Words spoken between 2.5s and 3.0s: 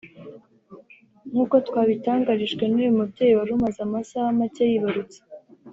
n'uyu